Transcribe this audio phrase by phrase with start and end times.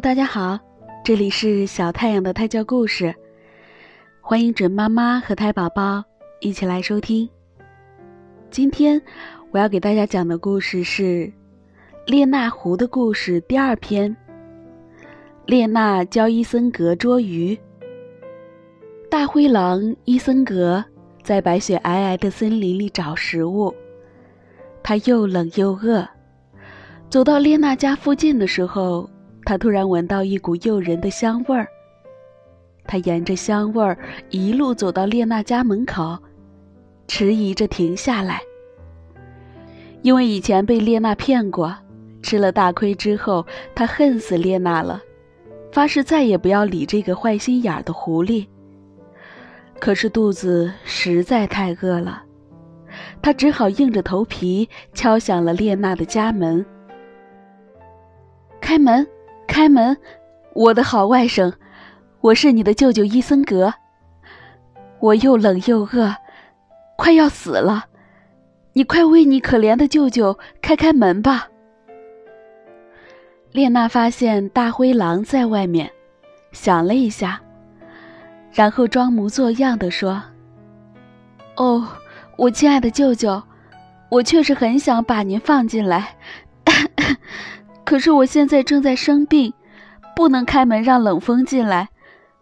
[0.00, 0.58] 大家好，
[1.02, 3.14] 这里是小太阳的胎教故事，
[4.20, 6.04] 欢迎准妈妈和胎宝宝
[6.40, 7.26] 一起来收听。
[8.50, 9.00] 今天
[9.52, 11.02] 我要给大家讲的故事是
[12.06, 14.14] 《列那湖的故事》第二篇。
[15.46, 17.58] 列那教伊森格捉鱼。
[19.08, 20.84] 大灰狼伊森格
[21.22, 23.74] 在白雪皑皑的森林里找食物，
[24.82, 26.06] 他又冷又饿。
[27.08, 29.08] 走到列娜家附近的时候。
[29.46, 31.68] 他突然闻到一股诱人的香味儿。
[32.84, 33.96] 他沿着香味儿
[34.30, 36.18] 一路走到列娜家门口，
[37.06, 38.40] 迟疑着停下来。
[40.02, 41.74] 因为以前被列娜骗过，
[42.22, 45.00] 吃了大亏之后，他恨死列娜了，
[45.70, 48.46] 发誓再也不要理这个坏心眼儿的狐狸。
[49.78, 52.24] 可是肚子实在太饿了，
[53.22, 56.66] 他只好硬着头皮敲响了列娜的家门。
[58.60, 59.06] 开门。
[59.46, 59.96] 开门，
[60.52, 61.52] 我的好外甥，
[62.20, 63.72] 我是你的舅舅伊森格。
[64.98, 66.14] 我又冷又饿，
[66.96, 67.86] 快要死了，
[68.72, 71.48] 你快为你可怜的舅舅开开门吧。
[73.52, 75.90] 列娜发现大灰狼在外面，
[76.52, 77.40] 想了一下，
[78.52, 80.22] 然后装模作样的说
[81.56, 81.86] ：“哦，
[82.36, 83.42] 我亲爱的舅舅，
[84.10, 86.16] 我确实很想把您放进来。”
[87.86, 89.54] 可是我现在正在生病，
[90.16, 91.88] 不能开门让冷风进来，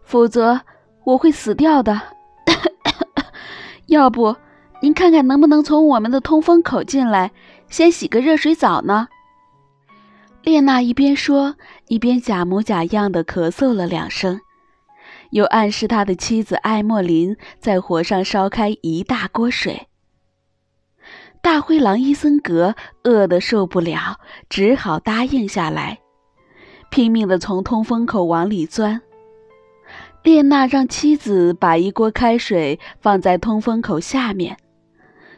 [0.03, 0.61] 否则
[1.03, 2.01] 我会死掉的。
[3.85, 4.35] 要不，
[4.81, 7.31] 您看看能不能从我们的通风口进来，
[7.69, 9.07] 先洗个热水澡呢？
[10.41, 11.55] 列娜一边说，
[11.89, 14.41] 一边假模假样的咳嗽了两声，
[15.29, 19.87] 又暗示他的妻子艾莫林在火上烧开一大锅水。
[21.45, 25.99] 大灰狼伊森格饿得受不了，只好答应下来，
[26.89, 28.99] 拼命地从通风口往里钻。
[30.23, 34.57] 列娜让妻子把一锅开水放在通风口下面。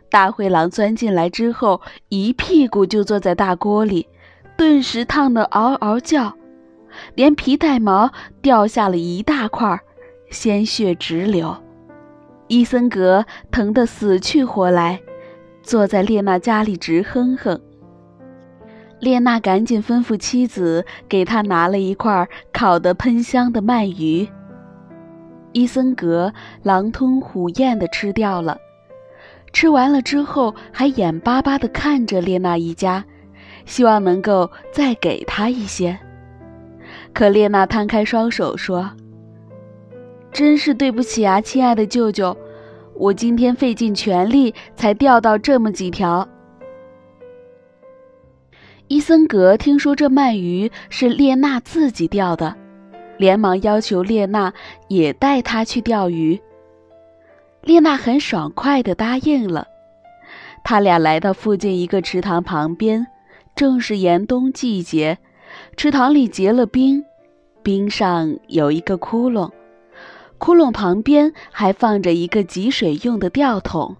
[0.10, 4.08] 大灰狼钻进来之后，一屁股就坐在大锅里，
[4.56, 6.34] 顿时烫得嗷嗷叫，
[7.16, 8.10] 连皮带毛
[8.42, 9.78] 掉下了一大块，
[10.30, 11.58] 鲜血直流。
[12.48, 15.02] 伊森格疼得死去活来。
[15.68, 17.60] 坐在列娜家里直哼哼。
[19.02, 24.30] 列娜赶紧吩咐妻子给他拿了一块烤得喷香的鳗鱼。
[25.52, 26.34] 伊森格
[26.64, 28.58] 狼吞虎咽地吃掉了，
[29.52, 33.04] 吃完了之后还眼巴巴地看着列娜一家，
[33.66, 36.00] 希望能够再给他一些。
[37.14, 38.92] 可列娜摊开双手说
[40.32, 42.38] ：“真是对不起啊，亲爱的舅舅。”
[43.00, 46.28] 我今天费尽全力才钓到这么几条。
[48.88, 52.56] 伊森格听说这鳗鱼是列娜自己钓的，
[53.18, 54.54] 连忙要求列娜
[54.88, 56.40] 也带他去钓鱼。
[57.62, 59.68] 列娜很爽快地答应了。
[60.64, 63.06] 他俩来到附近一个池塘旁边，
[63.56, 65.18] 正是严冬季节，
[65.76, 67.04] 池塘里结了冰，
[67.62, 69.52] 冰上有一个窟窿。
[70.38, 73.96] 窟窿旁边还放着一个汲水用的吊桶，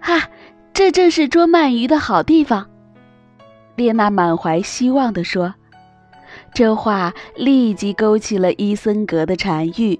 [0.00, 0.28] 哈，
[0.72, 2.68] 这正是捉鳗鱼的好地方。
[3.76, 5.54] 列娜满怀希望地说，
[6.54, 9.98] 这话立即勾起了伊森格的馋欲，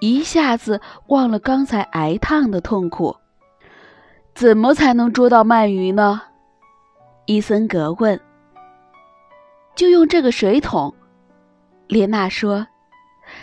[0.00, 3.16] 一下子忘了刚才挨烫的痛苦。
[4.34, 6.22] 怎么才能捉到鳗鱼呢？
[7.26, 8.18] 伊森格问。
[9.74, 10.94] 就用这个水桶，
[11.88, 12.66] 列娜说。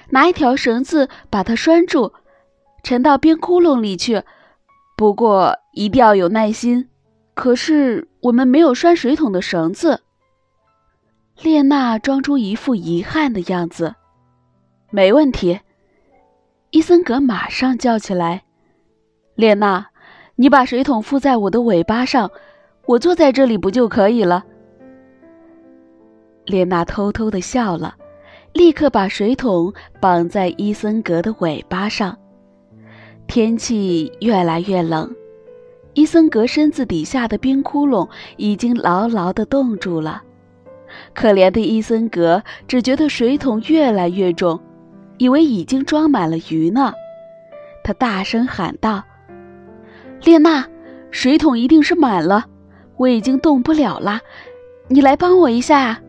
[0.10, 2.14] 拿一条绳子把它拴住，
[2.84, 4.24] 沉到冰窟窿里去。
[4.98, 6.90] 不过一定要有耐心。
[7.34, 10.02] 可是我们没有拴水桶的绳子。
[11.42, 13.96] 列娜装出一副遗憾的样子。
[14.90, 15.62] 没问题。
[16.72, 18.44] 伊森格马上叫起来
[19.36, 19.88] ：“列娜，
[20.36, 22.30] 你把水桶附在我的尾巴上，
[22.86, 24.44] 我坐在这里不就可以了？”
[26.46, 27.96] 列娜偷偷的笑了。
[28.54, 32.18] 立刻把水桶绑在伊森格的尾巴上。
[33.28, 35.16] 天气越来越冷，
[35.94, 40.24] 伊森格身子底下的冰窟窿已经牢牢地冻住了。
[41.14, 44.60] 可怜的伊森格只觉得水桶越来越重，
[45.20, 46.92] 以为已经装满了鱼呢。
[47.84, 49.04] 他大声喊道
[50.26, 50.68] ：“列娜，
[51.12, 52.46] 水桶一定是满了，
[52.98, 54.20] 我已经动不了了，
[54.88, 56.02] 你来帮我一下。”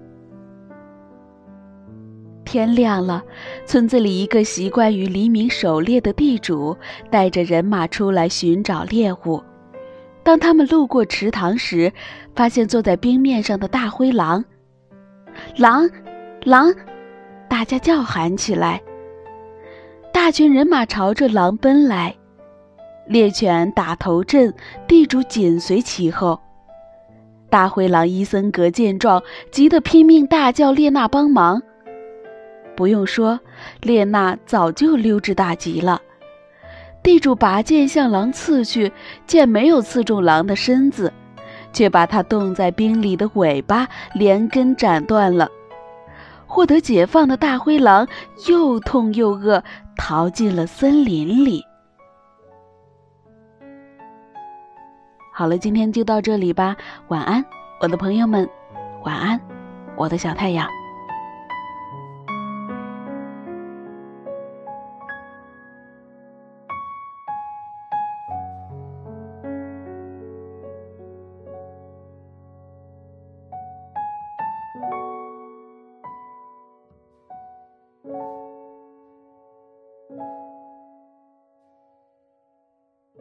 [2.50, 3.22] 天亮了，
[3.64, 6.76] 村子里一个习惯于黎明狩猎的地主
[7.08, 9.40] 带着人马出来寻找猎物。
[10.24, 11.92] 当他们路过池塘时，
[12.34, 14.44] 发现坐在冰面上的大灰狼。
[15.58, 15.88] 狼，
[16.42, 16.74] 狼，
[17.48, 18.82] 大家叫喊起来。
[20.12, 22.16] 大群人马朝着狼奔来，
[23.06, 24.52] 猎犬打头阵，
[24.88, 26.40] 地主紧随其后。
[27.48, 31.62] 大灰狼伊森格见状，急得拼命大叫：“列娜帮忙！”
[32.80, 33.38] 不用说，
[33.82, 36.00] 列娜早就溜之大吉了。
[37.02, 38.90] 地主拔剑向狼刺去，
[39.26, 41.12] 剑没有刺中狼的身子，
[41.74, 45.46] 却把它冻在冰里的尾巴连根斩断了。
[46.46, 48.08] 获得解放的大灰狼
[48.48, 49.62] 又痛又饿，
[49.94, 51.62] 逃进了森林里。
[55.34, 56.74] 好了，今天就到这里吧，
[57.08, 57.44] 晚安，
[57.82, 58.48] 我的朋友们，
[59.04, 59.38] 晚安，
[59.98, 60.66] 我的小太阳。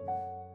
[0.07, 0.48] え?